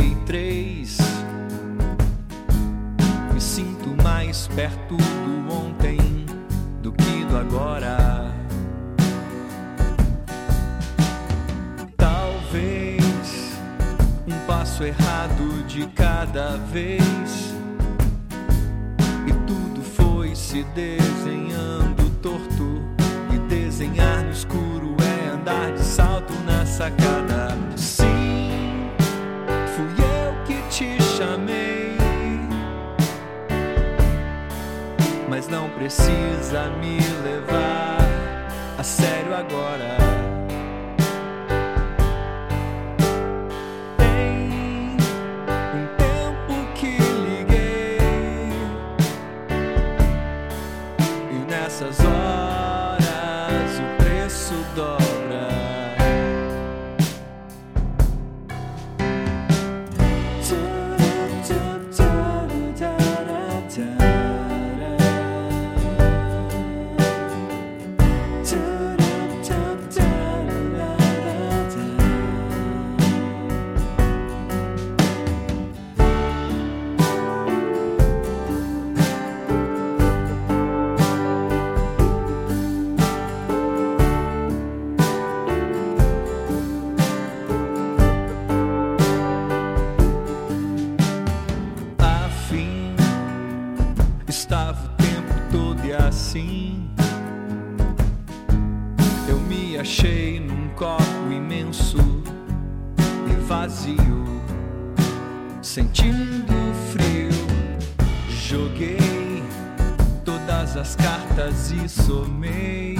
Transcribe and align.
33. 0.00 0.96
Me 3.34 3.40
sinto 3.40 4.02
mais 4.02 4.46
perto 4.48 4.96
do 4.96 5.52
ontem 5.52 5.98
do 6.82 6.90
que 6.90 7.24
do 7.26 7.36
agora. 7.36 8.34
Talvez 11.98 13.58
um 14.26 14.46
passo 14.46 14.84
errado 14.84 15.66
de 15.66 15.86
cada 15.88 16.56
vez. 16.56 17.54
E 19.26 19.32
tudo 19.46 19.82
foi 19.82 20.34
se 20.34 20.64
desenhando 20.74 22.08
torto. 22.22 22.80
E 23.34 23.38
desenhar 23.50 24.24
no 24.24 24.30
escuro 24.30 24.96
é 24.98 25.34
andar 25.34 25.72
de 25.72 25.84
salto 25.84 26.32
na 26.46 26.64
sacada. 26.64 27.19
Precisa 35.80 36.68
me 36.78 36.98
levar 37.24 37.96
a 38.76 38.82
sério 38.82 39.34
agora. 39.34 40.09
Estava 94.50 94.84
o 94.84 94.88
tempo 94.96 95.32
todo 95.52 95.86
e 95.86 95.92
assim. 95.92 96.90
Eu 99.28 99.38
me 99.42 99.78
achei 99.78 100.40
num 100.40 100.68
copo 100.70 101.30
imenso 101.30 101.98
e 103.30 103.34
vazio, 103.46 104.42
sentindo 105.62 106.52
frio. 106.90 107.30
Joguei 108.28 109.44
todas 110.24 110.76
as 110.76 110.96
cartas 110.96 111.70
e 111.70 111.88
somei. 111.88 112.98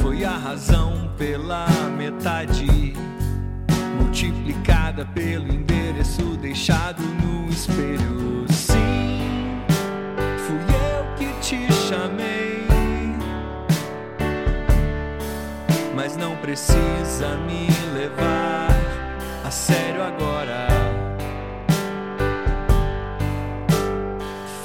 Foi 0.00 0.24
a 0.24 0.34
razão 0.34 1.12
pela 1.18 1.66
metade 1.94 2.94
multiplicada 4.00 5.04
pelo 5.04 5.52
endereço 5.52 6.38
deixado 6.38 7.02
no 7.02 7.50
espelho. 7.50 8.29
Precisa 16.50 17.36
me 17.46 17.68
levar 17.94 18.76
a 19.44 19.50
sério 19.52 20.02
agora. 20.02 20.66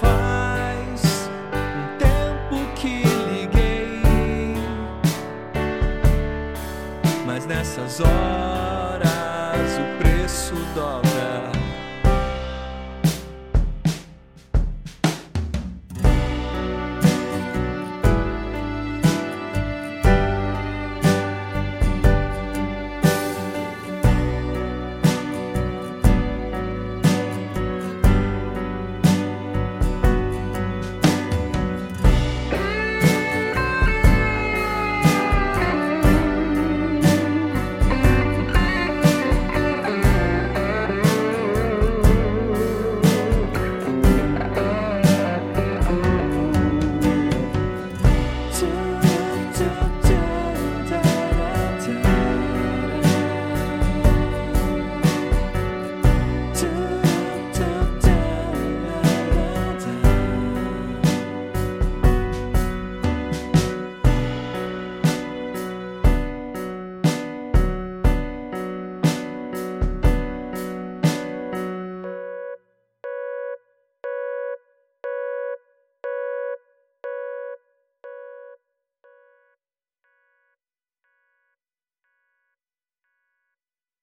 Faz 0.01 1.29
um 1.53 1.97
tempo 1.99 2.73
que 2.73 3.03
liguei 3.29 4.01
mas 7.23 7.45
nessas 7.45 7.99
horas 7.99 9.03
o 9.77 9.99
preço 9.99 10.55
dobra. 10.73 11.34